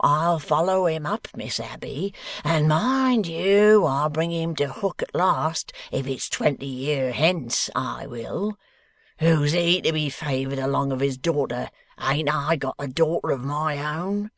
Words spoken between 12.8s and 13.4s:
daughter of